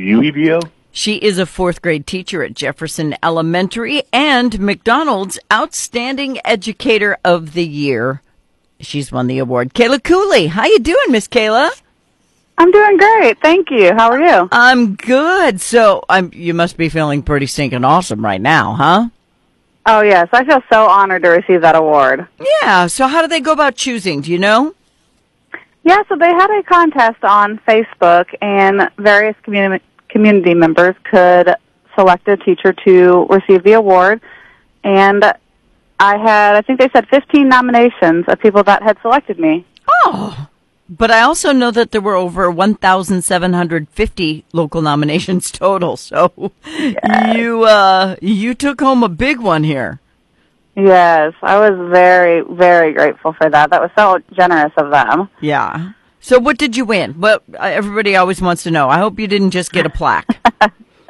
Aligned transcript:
UEBO? 0.00 0.70
She 0.92 1.16
is 1.16 1.38
a 1.38 1.46
fourth 1.46 1.82
grade 1.82 2.06
teacher 2.06 2.42
at 2.42 2.54
Jefferson 2.54 3.14
Elementary 3.22 4.02
and 4.12 4.58
McDonald's 4.58 5.38
Outstanding 5.52 6.40
Educator 6.44 7.16
of 7.24 7.52
the 7.52 7.64
Year. 7.64 8.22
She's 8.80 9.12
won 9.12 9.26
the 9.28 9.38
award. 9.38 9.72
Kayla 9.74 10.02
Cooley, 10.02 10.48
how 10.48 10.64
you 10.64 10.80
doing, 10.80 11.10
Miss 11.10 11.28
Kayla? 11.28 11.70
I'm 12.58 12.70
doing 12.72 12.96
great. 12.96 13.40
Thank 13.40 13.70
you. 13.70 13.94
How 13.94 14.10
are 14.10 14.20
you? 14.20 14.48
I'm 14.52 14.96
good. 14.96 15.60
So 15.60 16.04
I'm. 16.08 16.30
You 16.34 16.52
must 16.52 16.76
be 16.76 16.88
feeling 16.88 17.22
pretty 17.22 17.46
stinking 17.46 17.84
awesome 17.84 18.22
right 18.22 18.40
now, 18.40 18.74
huh? 18.74 19.08
Oh, 19.86 20.02
yes. 20.02 20.28
I 20.32 20.44
feel 20.44 20.60
so 20.70 20.86
honored 20.86 21.22
to 21.22 21.30
receive 21.30 21.62
that 21.62 21.74
award. 21.74 22.26
Yeah. 22.60 22.86
So 22.86 23.06
how 23.06 23.22
do 23.22 23.28
they 23.28 23.40
go 23.40 23.52
about 23.52 23.76
choosing? 23.76 24.20
Do 24.20 24.30
you 24.30 24.38
know? 24.38 24.74
Yeah, 25.82 26.02
so 26.08 26.16
they 26.16 26.28
had 26.28 26.50
a 26.50 26.62
contest 26.64 27.24
on 27.24 27.58
Facebook, 27.66 28.26
and 28.42 28.90
various 28.98 29.36
community 29.42 29.82
community 30.12 30.54
members 30.54 30.94
could 31.10 31.54
select 31.96 32.26
a 32.28 32.36
teacher 32.36 32.72
to 32.84 33.26
receive 33.28 33.62
the 33.64 33.72
award. 33.72 34.20
And 34.84 35.24
I 35.98 36.16
had, 36.18 36.56
I 36.56 36.62
think 36.62 36.80
they 36.80 36.88
said 36.94 37.08
15 37.08 37.48
nominations 37.48 38.24
of 38.28 38.38
people 38.40 38.62
that 38.64 38.82
had 38.82 38.96
selected 39.02 39.38
me. 39.38 39.66
Oh. 39.88 40.48
But 40.90 41.12
I 41.12 41.20
also 41.20 41.52
know 41.52 41.70
that 41.70 41.92
there 41.92 42.00
were 42.00 42.16
over 42.16 42.50
1,750 42.50 44.44
local 44.52 44.82
nominations 44.82 45.50
total. 45.52 45.96
So 45.96 46.32
yes. 46.66 47.36
you 47.36 47.62
uh, 47.62 48.16
you 48.20 48.54
took 48.54 48.80
home 48.80 49.04
a 49.04 49.08
big 49.08 49.38
one 49.38 49.62
here. 49.62 50.00
Yes, 50.74 51.34
I 51.42 51.58
was 51.58 51.90
very 51.90 52.42
very 52.42 52.92
grateful 52.92 53.34
for 53.34 53.48
that. 53.48 53.70
That 53.70 53.80
was 53.80 53.90
so 53.96 54.18
generous 54.34 54.72
of 54.76 54.90
them. 54.90 55.28
Yeah. 55.40 55.92
So 56.20 56.38
what 56.38 56.58
did 56.58 56.76
you 56.76 56.84
win? 56.84 57.18
Well, 57.18 57.40
uh, 57.54 57.62
everybody 57.62 58.14
always 58.14 58.40
wants 58.40 58.62
to 58.64 58.70
know. 58.70 58.88
I 58.88 58.98
hope 58.98 59.18
you 59.18 59.26
didn't 59.26 59.50
just 59.50 59.72
get 59.72 59.86
a 59.86 59.90
plaque. 59.90 60.28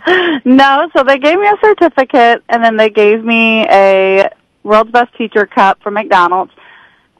no, 0.45 0.89
so 0.97 1.03
they 1.03 1.19
gave 1.19 1.39
me 1.39 1.47
a 1.47 1.57
certificate 1.61 2.43
and 2.49 2.63
then 2.65 2.77
they 2.77 2.91
gave 2.91 3.25
me 3.25 3.67
a 3.69 4.31
World's 4.63 4.93
Best 4.93 5.15
Teacher 5.17 5.47
Cup 5.47 5.83
from 5.83 5.95
McDonald's 5.95 6.53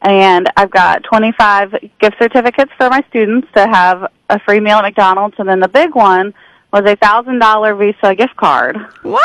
and 0.03 0.49
I've 0.57 0.71
got 0.71 1.03
25 1.05 1.75
gift 2.01 2.17
certificates 2.19 2.71
for 2.79 2.89
my 2.89 3.05
students 3.11 3.49
to 3.55 3.67
have 3.67 4.11
a 4.31 4.39
free 4.41 4.61
meal 4.61 4.79
at 4.79 4.83
McDonald's 4.83 5.35
and 5.39 5.49
then 5.49 5.61
the 5.61 5.69
big 5.69 5.95
one 5.95 6.33
was 6.73 6.85
a 6.85 6.97
$1000 6.97 7.79
Visa 7.79 8.15
gift 8.15 8.37
card. 8.37 8.77
Wow! 9.03 9.19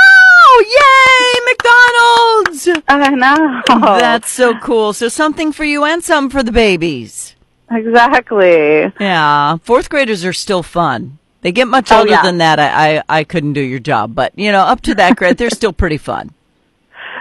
Yay, 0.59 1.39
McDonald's! 1.45 2.67
I 2.87 3.09
know. 3.11 3.99
That's 3.99 4.31
so 4.31 4.57
cool. 4.59 4.93
So 4.93 5.07
something 5.07 5.51
for 5.51 5.63
you 5.63 5.85
and 5.85 6.03
some 6.03 6.29
for 6.29 6.41
the 6.41 6.51
babies. 6.51 7.34
Exactly. 7.71 8.91
Yeah. 8.99 9.57
Fourth 9.63 9.89
graders 9.89 10.23
are 10.25 10.33
still 10.33 10.63
fun. 10.63 11.17
They 11.41 11.51
get 11.51 11.67
much 11.67 11.91
Oh, 11.91 11.99
older 11.99 12.11
yeah. 12.11 12.23
than 12.23 12.39
that. 12.39 12.59
I, 12.59 12.97
I, 12.97 13.03
I 13.19 13.23
couldn't 13.23 13.53
do 13.53 13.61
your 13.61 13.79
job, 13.79 14.15
but 14.15 14.37
you 14.37 14.51
know, 14.51 14.61
up 14.61 14.81
to 14.81 14.95
that 14.95 15.15
grade, 15.15 15.37
they're 15.37 15.49
still 15.49 15.73
pretty 15.73 15.97
fun. 15.97 16.31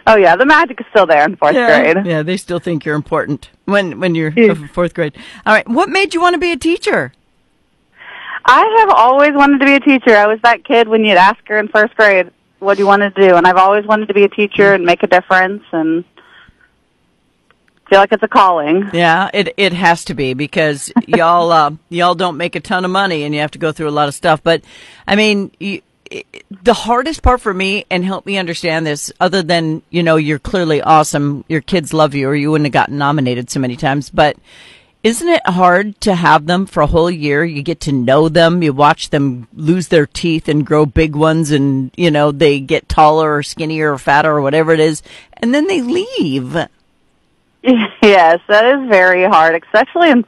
Oh 0.07 0.17
yeah, 0.17 0.37
the 0.37 0.45
magic 0.45 0.79
is 0.81 0.87
still 0.91 1.07
there 1.07 1.25
in 1.25 1.35
fourth 1.37 1.55
grade. 1.55 1.97
Yeah, 2.05 2.23
they 2.23 2.37
still 2.37 2.59
think 2.59 2.85
you're 2.85 2.95
important 2.95 3.49
when 3.65 3.99
when 4.01 4.15
you're 4.15 4.29
Yeah. 4.37 4.53
fourth 4.75 4.93
grade. 4.93 5.17
All 5.47 5.55
right, 5.55 5.67
what 5.67 5.89
made 5.89 6.13
you 6.13 6.21
want 6.21 6.35
to 6.35 6.39
be 6.39 6.53
a 6.53 6.59
teacher? 6.59 7.15
I 8.45 8.81
have 8.81 8.91
always 8.91 9.33
wanted 9.33 9.61
to 9.61 9.65
be 9.65 9.73
a 9.77 9.81
teacher. 9.81 10.15
I 10.15 10.27
was 10.27 10.39
that 10.43 10.63
kid 10.63 10.89
when 10.89 11.07
you'd 11.07 11.17
ask 11.17 11.39
her 11.47 11.59
in 11.59 11.69
first 11.69 11.95
grade, 11.95 12.31
what 12.59 12.75
do 12.77 12.83
you 12.83 12.87
want 12.87 13.01
to 13.01 13.09
do? 13.11 13.35
And 13.37 13.47
I've 13.47 13.57
always 13.57 13.87
wanted 13.87 14.09
to 14.09 14.15
be 14.15 14.25
a 14.25 14.29
teacher 14.29 14.75
and 14.75 14.85
make 14.85 15.03
a 15.03 15.07
difference 15.07 15.63
and 15.73 16.05
feel 17.89 17.99
like 17.99 18.13
it's 18.13 18.23
a 18.23 18.29
calling. 18.29 18.91
Yeah, 18.93 19.31
it 19.33 19.55
it 19.57 19.73
has 19.73 20.05
to 20.07 20.15
be 20.15 20.35
because 20.35 20.93
y'all 21.07 21.53
uh, 21.53 21.73
y'all 21.89 22.15
don't 22.15 22.37
make 22.37 22.57
a 22.57 22.61
ton 22.61 22.85
of 22.85 22.91
money 22.91 23.25
and 23.25 23.35
you 23.35 23.41
have 23.41 23.53
to 23.53 23.59
go 23.59 23.73
through 23.73 23.89
a 23.89 23.91
lot 23.91 24.09
of 24.09 24.15
stuff. 24.15 24.43
But 24.43 24.63
I 25.07 25.17
mean, 25.17 25.51
you, 25.59 25.83
it, 26.11 26.45
the 26.63 26.75
hardest 26.75 27.23
part 27.23 27.41
for 27.41 27.53
me, 27.53 27.87
and 27.91 28.05
help 28.05 28.27
me 28.27 28.39
understand 28.39 28.87
this, 28.87 29.13
other 29.21 29.43
than 29.43 29.83
you 29.91 30.03
know 30.03 30.17
you're 30.17 30.39
clearly 30.39 30.81
awesome, 30.83 31.45
your 31.49 31.61
kids 31.61 31.93
love 31.93 32.15
you, 32.15 32.29
or 32.29 32.35
you 32.35 32.51
wouldn't 32.51 32.67
have 32.67 32.73
gotten 32.73 32.99
nominated 32.99 33.51
so 33.51 33.61
many 33.61 33.77
times, 33.77 34.11
but. 34.11 34.37
Isn't 35.03 35.29
it 35.29 35.47
hard 35.47 36.01
to 36.01 36.15
have 36.15 36.47
them 36.47 36.65
for 36.65 36.81
a 36.83 36.87
whole 36.87 37.11
year? 37.11 37.45
You 37.45 37.63
get 37.63 37.81
to 37.81 37.93
know 37.93 38.31
them, 38.31 38.63
you 38.63 38.73
watch 38.73 39.11
them 39.11 39.49
lose 39.53 39.89
their 39.89 40.07
teeth 40.07 40.49
and 40.49 40.65
grow 40.65 40.87
big 40.87 41.15
ones, 41.15 41.51
and 41.51 41.91
you 41.95 42.11
know 42.11 42.33
they 42.33 42.59
get 42.59 42.89
taller 42.89 43.37
or 43.37 43.43
skinnier 43.43 43.93
or 43.93 43.99
fatter 43.99 44.33
or 44.35 44.41
whatever 44.41 44.73
it 44.73 44.81
is, 44.81 45.03
and 45.35 45.55
then 45.55 45.67
they 45.67 45.83
leave. 45.83 46.57
Yes, 48.03 48.41
that 48.49 48.65
is 48.67 48.89
very 48.89 49.25
hard, 49.25 49.61
especially 49.65 50.11
in 50.11 50.25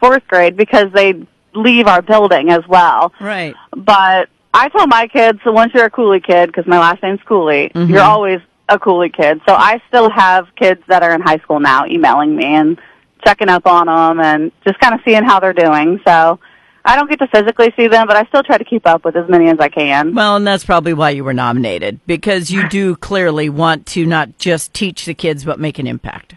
fourth 0.00 0.26
grade 0.26 0.56
because 0.56 0.90
they 0.92 1.14
leave 1.54 1.86
our 1.86 2.02
building 2.02 2.50
as 2.50 2.66
well. 2.68 3.12
Right. 3.20 3.54
But 3.76 4.28
I 4.52 4.68
tell 4.70 4.86
my 4.86 5.06
kids, 5.06 5.38
so 5.44 5.52
once 5.52 5.72
you're 5.74 5.84
a 5.84 5.90
Cooley 5.90 6.20
kid, 6.20 6.48
because 6.48 6.66
my 6.66 6.78
last 6.78 7.02
name's 7.02 7.20
Cooley, 7.26 7.70
Mhm. 7.74 7.88
you're 7.88 8.00
always 8.02 8.40
a 8.68 8.78
Cooley 8.78 9.10
kid. 9.10 9.40
So 9.46 9.54
I 9.54 9.80
still 9.88 10.10
have 10.10 10.46
kids 10.56 10.82
that 10.88 11.02
are 11.02 11.14
in 11.14 11.20
high 11.20 11.38
school 11.38 11.60
now 11.60 11.84
emailing 11.86 12.34
me 12.34 12.44
and 12.46 12.78
checking 13.24 13.48
up 13.48 13.66
on 13.66 13.86
them 13.86 14.20
and 14.20 14.50
just 14.66 14.80
kind 14.80 14.94
of 14.94 15.00
seeing 15.04 15.22
how 15.22 15.38
they're 15.40 15.52
doing. 15.52 16.00
So 16.06 16.40
I 16.84 16.96
don't 16.96 17.08
get 17.08 17.20
to 17.20 17.28
physically 17.28 17.72
see 17.76 17.86
them, 17.86 18.08
but 18.08 18.16
I 18.16 18.24
still 18.24 18.42
try 18.42 18.58
to 18.58 18.64
keep 18.64 18.86
up 18.88 19.04
with 19.04 19.14
as 19.14 19.28
many 19.28 19.48
as 19.48 19.58
I 19.60 19.68
can. 19.68 20.14
Well, 20.14 20.34
and 20.36 20.46
that's 20.46 20.64
probably 20.64 20.94
why 20.94 21.10
you 21.10 21.22
were 21.22 21.34
nominated 21.34 22.00
because 22.06 22.50
you 22.50 22.68
do 22.80 22.96
clearly 22.96 23.48
want 23.48 23.86
to 23.88 24.04
not 24.04 24.38
just 24.38 24.74
teach 24.74 25.04
the 25.04 25.14
kids 25.14 25.44
but 25.44 25.60
make 25.60 25.78
an 25.78 25.86
impact. 25.86 26.34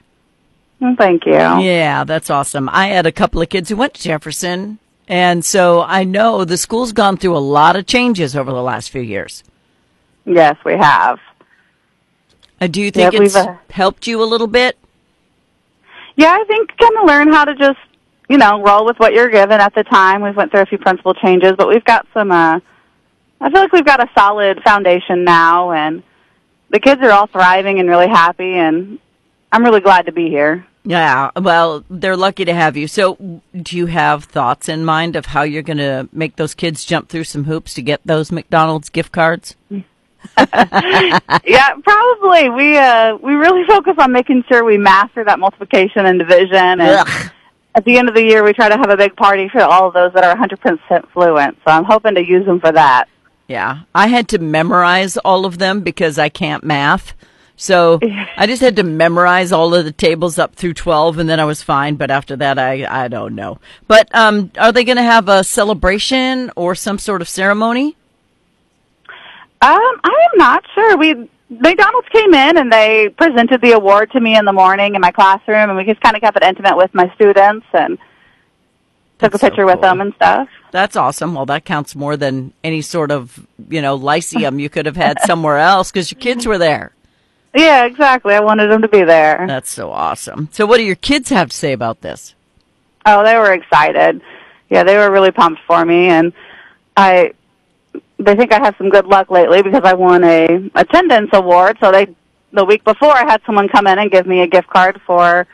Well, 0.80 0.96
Thank 0.98 1.26
you. 1.26 1.34
Yeah, 1.34 2.04
that's 2.04 2.30
awesome. 2.30 2.70
I 2.70 2.88
had 2.88 3.06
a 3.06 3.12
couple 3.12 3.42
of 3.42 3.50
kids 3.50 3.70
who 3.70 3.78
went 3.78 3.94
to 3.96 4.02
Jefferson, 4.02 4.80
and 5.08 5.44
so 5.44 5.82
I 5.82 6.04
know 6.04 6.46
the 6.46 6.58
school's 6.58 6.92
gone 6.92 7.18
through 7.18 7.38
a 7.38 7.40
lot 7.40 7.76
of 7.76 7.86
changes 7.86 8.36
over 8.36 8.52
the 8.52 8.62
last 8.62 8.90
few 8.90 9.02
years. 9.02 9.44
Yes, 10.26 10.58
we 10.66 10.74
have. 10.74 11.20
Uh, 12.60 12.68
do 12.68 12.82
you 12.82 12.92
think 12.92 13.14
we've, 13.14 13.24
it's 13.24 13.36
uh, 13.36 13.58
helped 13.70 14.08
you 14.08 14.22
a 14.22 14.26
little 14.26 14.48
bit? 14.48 14.78
Yeah, 16.16 16.32
I 16.32 16.44
think 16.46 16.76
kind 16.78 16.98
of 16.98 17.06
learn 17.06 17.32
how 17.32 17.46
to 17.46 17.56
just, 17.56 17.80
you 18.30 18.38
know, 18.38 18.62
roll 18.62 18.86
with 18.86 18.98
what 18.98 19.14
you're 19.14 19.30
given 19.30 19.60
at 19.60 19.76
the 19.76 19.84
time. 19.84 20.22
We've 20.22 20.36
went 20.36 20.52
through 20.52 20.62
a 20.62 20.66
few 20.66 20.78
principal 20.78 21.14
changes, 21.14 21.54
but 21.58 21.68
we've 21.68 21.84
got 21.84 22.08
some, 22.14 22.32
uh, 22.32 22.60
I 23.42 23.52
feel 23.52 23.62
like 23.62 23.74
we've 23.74 23.86
got 23.86 24.02
a 24.02 24.10
solid 24.18 24.62
foundation 24.64 25.24
now 25.26 25.72
and 25.72 26.04
the 26.70 26.80
kids 26.80 27.02
are 27.02 27.12
all 27.12 27.28
thriving 27.28 27.80
and 27.80 27.90
really 27.90 28.08
happy 28.08 28.54
and 28.54 29.00
I'm 29.52 29.64
really 29.64 29.82
glad 29.82 30.06
to 30.08 30.12
be 30.12 30.30
here. 30.30 30.66
Yeah, 30.88 31.32
well, 31.36 31.84
they're 31.90 32.16
lucky 32.16 32.46
to 32.46 32.54
have 32.54 32.78
you. 32.78 32.88
So, 32.88 33.42
do 33.60 33.76
you 33.76 33.88
have 33.88 34.26
thoughts 34.26 34.70
in 34.70 34.86
mind 34.86 35.16
of 35.16 35.26
how 35.26 35.42
you're 35.42 35.64
going 35.64 35.78
to 35.78 36.08
make 36.12 36.36
those 36.36 36.54
kids 36.54 36.86
jump 36.86 37.10
through 37.10 37.24
some 37.24 37.46
hoops 37.46 37.74
to 37.74 37.82
get 37.82 38.02
those 38.06 38.32
McDonald's 38.32 38.90
gift 38.90 39.12
cards? 39.12 39.56
yeah, 40.38 41.20
probably. 41.84 42.50
We, 42.50 42.78
uh, 42.78 43.18
we 43.18 43.34
really 43.34 43.64
focus 43.68 43.96
on 43.98 44.12
making 44.12 44.44
sure 44.48 44.64
we 44.64 44.78
master 44.78 45.24
that 45.24 45.40
multiplication 45.40 46.06
and 46.06 46.20
division 46.20 46.56
and 46.56 46.82
Ugh. 46.82 47.32
at 47.74 47.84
the 47.86 47.98
end 47.98 48.08
of 48.08 48.16
the 48.16 48.24
year 48.24 48.44
we 48.44 48.54
try 48.54 48.70
to 48.70 48.78
have 48.78 48.90
a 48.90 48.98
big 48.98 49.16
party 49.16 49.50
for 49.50 49.62
all 49.62 49.88
of 49.88 49.94
those 49.94 50.14
that 50.14 50.24
are 50.24 50.36
100% 50.36 51.10
fluent. 51.12 51.58
So 51.66 51.72
I'm 51.72 51.84
hoping 51.84 52.16
to 52.16 52.26
use 52.26 52.46
them 52.46 52.60
for 52.60 52.72
that. 52.72 53.08
Yeah, 53.48 53.82
I 53.94 54.08
had 54.08 54.28
to 54.30 54.40
memorize 54.40 55.18
all 55.18 55.46
of 55.46 55.58
them 55.60 55.82
because 55.82 56.18
I 56.18 56.30
can't 56.30 56.64
math. 56.64 57.14
So 57.56 58.00
I 58.38 58.48
just 58.48 58.62
had 58.62 58.76
to 58.78 58.84
memorize 58.84 59.52
all 59.52 59.74
of 59.74 59.86
the 59.86 59.92
tables 59.92 60.38
up 60.38 60.56
through 60.56 60.74
12 60.74 61.20
and 61.20 61.30
then 61.30 61.40
I 61.40 61.46
was 61.46 61.62
fine. 61.62 61.96
But 61.96 62.12
after 62.12 62.36
that, 62.38 62.60
I, 62.60 62.86
I 63.06 63.08
don't 63.08 63.36
know. 63.36 63.60
But, 63.88 64.14
um, 64.16 64.52
are 64.58 64.72
they 64.72 64.84
going 64.84 64.98
to 64.98 65.04
have 65.04 65.30
a 65.30 65.44
celebration 65.44 66.52
or 66.56 66.76
some 66.76 67.00
sort 67.00 67.22
of 67.22 67.30
ceremony? 67.30 67.96
Um, 69.62 70.02
I 70.04 70.28
am 70.32 70.38
not 70.38 70.64
sure. 70.74 70.98
We 70.98 71.30
McDonald's 71.50 72.08
came 72.10 72.34
in 72.34 72.58
and 72.58 72.72
they 72.72 73.10
presented 73.18 73.62
the 73.62 73.74
award 73.74 74.12
to 74.12 74.20
me 74.20 74.38
in 74.38 74.46
the 74.46 74.54
morning 74.54 74.96
in 74.96 75.02
my 75.02 75.12
classroom, 75.12 75.70
and 75.70 75.78
we 75.78 75.86
just 75.86 76.02
kind 76.02 76.16
of 76.16 76.22
kept 76.22 76.38
it 76.38 76.44
intimate 76.44 76.76
with 76.76 76.94
my 76.94 77.12
students 77.16 77.66
and 77.74 77.98
took 79.20 79.32
That's 79.32 79.36
a 79.36 79.38
so 79.40 79.50
picture 79.50 79.66
with 79.66 79.82
them 79.82 80.02
and 80.02 80.14
stuff. 80.16 80.50
That's 80.72 80.96
awesome. 80.96 81.36
Well, 81.36 81.46
that 81.46 81.64
counts 81.64 81.96
more 81.96 82.18
than 82.18 82.52
any 82.64 82.82
sort 82.82 83.12
of, 83.12 83.48
you 83.70 83.82
know, 83.82 83.96
lyceum 83.96 84.60
you 84.60 84.70
could 84.70 84.88
have 84.88 84.98
had 84.98 85.20
somewhere 85.22 85.58
else 85.58 85.92
because 85.92 86.12
your 86.12 86.20
kids 86.20 86.46
were 86.46 86.58
there. 86.58 86.95
Yeah, 87.56 87.86
exactly. 87.86 88.34
I 88.34 88.42
wanted 88.42 88.68
them 88.68 88.82
to 88.82 88.88
be 88.90 89.04
there. 89.04 89.46
That's 89.48 89.70
so 89.70 89.90
awesome. 89.92 90.50
So 90.52 90.66
what 90.66 90.78
do 90.78 90.84
your 90.84 90.96
kids 90.96 91.30
have 91.30 91.50
to 91.50 91.56
say 91.56 91.72
about 91.72 92.02
this? 92.02 92.36
Oh, 93.06 93.24
they 93.24 93.36
were 93.36 93.54
excited. 93.54 94.22
Yeah, 94.70 94.84
they 94.84 94.98
were 94.98 95.10
really 95.10 95.32
pumped 95.32 95.62
for 95.66 95.86
me, 95.86 96.08
and 96.08 96.34
I. 96.98 97.34
They 98.18 98.36
think 98.36 98.54
I 98.54 98.60
have 98.60 98.76
some 98.78 98.90
good 98.90 99.06
luck 99.06 99.30
lately 99.30 99.62
because 99.62 99.84
I 99.84 99.94
won 99.94 100.24
a 100.24 100.70
attendance 100.76 101.30
award. 101.34 101.78
So 101.82 101.92
they, 101.92 102.08
the 102.54 102.64
week 102.64 102.84
before, 102.84 103.12
I 103.12 103.26
had 103.26 103.42
someone 103.46 103.68
come 103.68 103.88
in 103.88 104.00
and 104.00 104.10
give 104.10 104.26
me 104.26 104.42
a 104.42 104.48
gift 104.48 104.70
card 104.70 105.02
for 105.06 105.48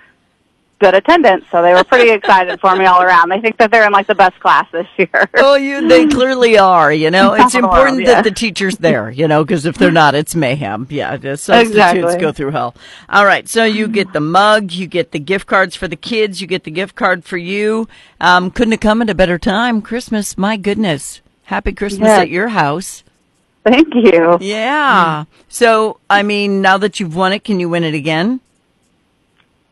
good 0.81 0.93
attendance. 0.93 1.45
So 1.51 1.61
they 1.61 1.73
were 1.73 1.85
pretty 1.85 2.09
excited 2.17 2.59
for 2.59 2.75
me 2.75 2.85
all 2.85 3.01
around. 3.01 3.29
They 3.29 3.39
think 3.39 3.57
that 3.59 3.71
they're 3.71 3.85
in 3.85 3.93
like 3.93 4.07
the 4.07 4.15
best 4.15 4.37
class 4.41 4.67
this 4.73 4.87
year. 4.97 5.29
Oh, 5.35 5.55
you, 5.55 5.87
they 5.87 6.07
clearly 6.07 6.57
are, 6.57 6.91
you 6.91 7.09
know. 7.09 7.33
It's 7.39 7.53
Well, 7.55 7.63
important 7.65 8.01
yeah. 8.01 8.15
that 8.15 8.23
the 8.25 8.31
teacher's 8.31 8.77
there, 8.77 9.09
you 9.09 9.27
know, 9.29 9.45
because 9.45 9.65
if 9.65 9.77
they're 9.77 9.91
not, 9.91 10.15
it's 10.15 10.35
mayhem. 10.35 10.87
Yeah, 10.89 11.15
the 11.15 11.37
substitutes 11.37 11.71
Exactly. 11.93 12.17
go 12.19 12.31
through 12.33 12.51
hell. 12.51 12.75
All 13.07 13.25
right, 13.25 13.47
so 13.47 13.63
you 13.63 13.87
get 13.87 14.11
the 14.11 14.19
mug, 14.19 14.71
you 14.73 14.87
get 14.87 15.11
the 15.11 15.19
gift 15.19 15.47
cards 15.47 15.75
for 15.75 15.87
the 15.87 15.95
kids, 15.95 16.41
you 16.41 16.47
get 16.47 16.65
the 16.65 16.71
gift 16.71 16.95
card 16.95 17.23
for 17.23 17.37
you. 17.37 17.87
Um, 18.19 18.51
couldn't 18.51 18.73
have 18.73 18.81
come 18.81 19.01
at 19.01 19.09
a 19.09 19.15
better 19.15 19.37
time. 19.39 19.81
Christmas, 19.81 20.37
my 20.37 20.57
goodness. 20.57 21.21
Happy 21.45 21.71
Christmas 21.71 22.07
Yes. 22.07 22.19
at 22.21 22.29
your 22.29 22.49
house. 22.49 23.03
Thank 23.63 23.93
you. 23.93 24.37
Yeah. 24.41 25.25
So, 25.47 25.99
I 26.09 26.23
mean, 26.23 26.61
now 26.61 26.77
that 26.79 26.99
you've 26.99 27.15
won 27.15 27.31
it, 27.33 27.43
can 27.43 27.59
you 27.59 27.69
win 27.69 27.83
it 27.83 27.93
again? 27.93 28.39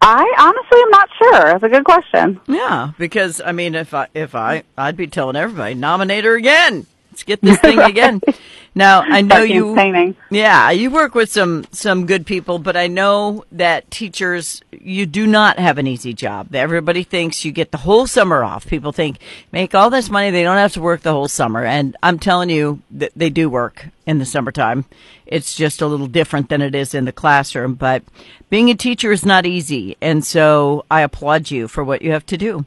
I 0.02 0.34
honestly 0.40 0.82
am 0.82 0.90
not 0.92 1.10
sure. 1.18 1.44
That's 1.46 1.64
a 1.64 1.70
good 1.70 1.84
question. 1.84 2.40
Yeah, 2.48 2.92
because 2.98 3.42
I 3.42 3.52
mean, 3.52 3.76
if 3.76 3.94
I 3.94 4.08
if 4.14 4.34
I 4.34 4.64
I'd 4.78 4.98
be 4.98 5.08
telling 5.08 5.36
everybody 5.36 5.76
nominate 5.76 6.24
her 6.24 6.36
again. 6.36 6.86
Let's 7.20 7.42
get 7.42 7.42
this 7.42 7.60
thing 7.60 7.80
again. 7.80 8.22
Now 8.76 9.02
I 9.02 9.22
know 9.22 9.36
Start 9.36 9.50
you. 9.50 9.66
campaigning. 9.76 10.16
Yeah, 10.30 10.70
you 10.70 10.92
work 10.92 11.16
with 11.16 11.32
some 11.32 11.66
some 11.72 12.06
good 12.06 12.28
people, 12.28 12.60
but 12.60 12.78
I 12.78 12.86
know 12.86 13.44
that 13.52 13.90
teachers 13.90 14.62
you 14.72 15.08
do 15.08 15.26
not 15.26 15.58
have 15.58 15.80
an 15.80 15.88
easy 15.88 16.14
job. 16.14 16.54
Everybody 16.54 17.02
thinks 17.04 17.44
you 17.44 17.52
get 17.52 17.72
the 17.72 17.80
whole 17.80 18.06
summer 18.06 18.44
off. 18.44 18.68
People 18.68 18.92
think 18.92 19.18
make 19.52 19.74
all 19.74 19.90
this 19.90 20.12
money, 20.12 20.30
they 20.30 20.44
don't 20.44 20.58
have 20.58 20.74
to 20.74 20.82
work 20.82 21.02
the 21.02 21.12
whole 21.12 21.28
summer, 21.28 21.66
and 21.66 21.98
I'm 22.04 22.20
telling 22.20 22.52
you 22.52 22.82
that 22.92 23.12
they 23.16 23.32
do 23.32 23.50
work 23.50 23.88
in 24.06 24.20
the 24.20 24.26
summertime. 24.26 24.86
It's 25.26 25.56
just 25.56 25.82
a 25.82 25.88
little 25.88 26.08
different 26.08 26.50
than 26.50 26.62
it 26.62 26.76
is 26.76 26.94
in 26.94 27.06
the 27.06 27.12
classroom, 27.12 27.74
but 27.74 28.04
being 28.52 28.70
a 28.70 28.76
teacher 28.76 29.12
is 29.12 29.26
not 29.26 29.48
easy, 29.48 29.98
and 30.00 30.24
so 30.24 30.86
I 30.92 31.02
applaud 31.02 31.50
you 31.50 31.68
for 31.68 31.84
what 31.84 32.04
you 32.04 32.12
have 32.12 32.26
to 32.28 32.38
do. 32.38 32.66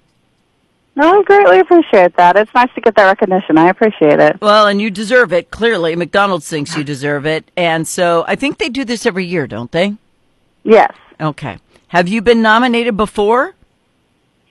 No, 0.94 1.20
I 1.20 1.22
greatly 1.22 1.60
appreciate 1.60 2.16
that. 2.16 2.36
It's 2.36 2.52
nice 2.54 2.68
to 2.74 2.80
get 2.80 2.94
that 2.96 3.06
recognition. 3.06 3.56
I 3.56 3.68
appreciate 3.68 4.20
it. 4.20 4.38
Well, 4.42 4.66
and 4.66 4.80
you 4.80 4.90
deserve 4.90 5.32
it. 5.32 5.50
Clearly, 5.50 5.96
McDonald's 5.96 6.48
thinks 6.48 6.76
you 6.76 6.84
deserve 6.84 7.24
it, 7.24 7.50
and 7.56 7.88
so 7.88 8.24
I 8.28 8.36
think 8.36 8.58
they 8.58 8.68
do 8.68 8.84
this 8.84 9.06
every 9.06 9.24
year, 9.24 9.46
don't 9.46 9.72
they? 9.72 9.96
Yes. 10.64 10.92
Okay. 11.20 11.58
Have 11.88 12.08
you 12.08 12.20
been 12.20 12.42
nominated 12.42 12.96
before? 12.96 13.54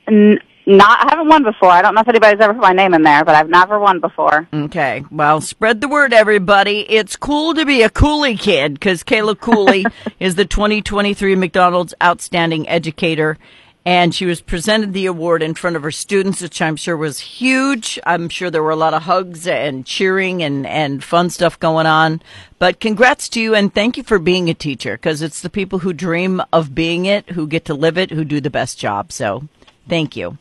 N- 0.08 0.40
not, 0.66 1.04
I 1.06 1.10
haven't 1.10 1.28
won 1.28 1.44
before. 1.44 1.70
I 1.70 1.82
don't 1.82 1.96
know 1.96 2.02
if 2.02 2.08
anybody's 2.08 2.40
ever 2.40 2.54
put 2.54 2.62
my 2.62 2.72
name 2.74 2.94
in 2.94 3.02
there, 3.04 3.26
but 3.26 3.36
I've 3.36 3.50
never 3.50 3.80
won 3.80 4.00
before. 4.00 4.48
Okay. 4.54 5.04
Well, 5.12 5.42
spread 5.42 5.82
the 5.82 5.88
word, 5.88 6.14
everybody. 6.14 6.82
It's 6.90 7.16
cool 7.16 7.54
to 7.56 7.66
be 7.66 7.82
a 7.82 7.90
Cooley 7.90 8.38
kid 8.38 8.76
because 8.76 9.04
Kayla 9.04 9.40
Cooley 9.40 9.86
is 10.20 10.36
the 10.36 10.46
2023 10.46 11.36
McDonald's 11.36 11.94
Outstanding 12.02 12.70
Educator. 12.70 13.38
And 13.83 14.13
she 14.13 14.25
was 14.25 14.42
presented 14.42 14.94
the 14.94 15.07
award 15.07 15.42
in 15.42 15.56
front 15.56 15.75
of 15.75 15.81
her 15.81 15.92
students, 15.92 16.42
which 16.42 16.62
I'm 16.62 16.75
sure 16.75 16.95
was 16.95 17.19
huge. 17.19 18.00
I'm 18.06 18.30
sure 18.30 18.51
there 18.51 18.62
were 18.62 18.69
a 18.69 18.75
lot 18.75 18.94
of 18.94 19.04
hugs 19.04 19.48
and 19.48 19.86
cheering 19.86 20.44
and, 20.44 20.68
and 20.68 21.04
fun 21.04 21.31
stuff 21.31 21.60
going 21.60 21.88
on. 21.88 22.22
But 22.60 22.80
congrats 22.80 23.28
to 23.30 23.42
you 23.42 23.56
and 23.56 23.74
thank 23.74 23.98
you 23.98 24.04
for 24.04 24.19
being 24.19 24.50
a 24.50 24.54
teacher 24.54 24.98
because 24.98 25.24
it's 25.24 25.42
the 25.42 25.50
people 25.50 25.80
who 25.80 25.94
dream 25.94 26.44
of 26.54 26.75
being 26.75 27.07
it, 27.07 27.31
who 27.31 27.48
get 27.48 27.66
to 27.66 27.74
live 27.74 27.98
it, 27.98 28.12
who 28.12 28.24
do 28.24 28.39
the 28.39 28.51
best 28.51 28.78
job. 28.78 29.12
So 29.12 29.48
thank 29.89 30.16
you. 30.16 30.38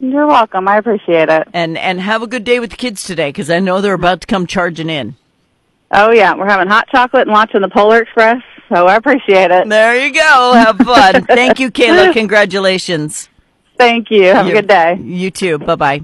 You're 0.00 0.26
welcome. 0.26 0.66
I 0.66 0.78
appreciate 0.78 1.28
it. 1.28 1.48
And, 1.52 1.76
and 1.76 2.00
have 2.00 2.22
a 2.22 2.26
good 2.26 2.44
day 2.44 2.60
with 2.60 2.70
the 2.70 2.76
kids 2.76 3.04
today 3.04 3.28
because 3.28 3.50
I 3.50 3.58
know 3.58 3.82
they're 3.82 3.92
about 3.92 4.22
to 4.22 4.26
come 4.26 4.46
charging 4.46 4.88
in. 4.88 5.16
Oh 5.90 6.10
yeah, 6.10 6.34
we're 6.34 6.48
having 6.48 6.68
hot 6.68 6.88
chocolate 6.88 7.28
and 7.28 7.32
watching 7.32 7.60
the 7.60 7.68
Polar 7.68 8.02
Express, 8.02 8.42
so 8.68 8.86
I 8.86 8.96
appreciate 8.96 9.50
it. 9.50 9.68
There 9.68 9.96
you 10.06 10.12
go. 10.12 10.52
Have 10.54 10.78
fun. 10.78 11.24
Thank 11.26 11.60
you, 11.60 11.70
Kayla. 11.70 12.12
Congratulations. 12.12 13.28
Thank 13.76 14.10
you. 14.10 14.24
Have 14.26 14.46
You- 14.46 14.52
a 14.52 14.56
good 14.56 14.68
day. 14.68 14.98
You 15.02 15.30
too. 15.30 15.58
Bye 15.58 15.74
bye. 15.76 16.02